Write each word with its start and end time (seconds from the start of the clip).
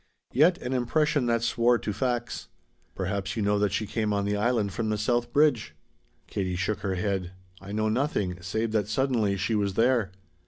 Yet 0.31 0.57
an 0.63 0.73
impression 0.73 1.27
that 1.27 1.43
swore 1.43 1.77
to 1.77 1.93
facts. 1.93 2.47
Perhaps 2.95 3.35
you 3.37 3.43
know 3.43 3.59
that 3.59 3.71
she 3.71 3.85
came 3.85 4.13
on 4.13 4.25
the 4.25 4.35
Island 4.35 4.73
from 4.73 4.89
the 4.89 4.97
south 4.97 5.31
bridge?" 5.31 5.75
Katie 6.25 6.55
shook 6.55 6.79
her 6.79 6.95
head. 6.95 7.33
"I 7.61 7.71
know 7.71 7.87
nothing, 7.87 8.41
save 8.41 8.71
that 8.71 8.87
suddenly 8.87 9.37
she 9.37 9.53
was 9.53 9.75
there." 9.75 10.11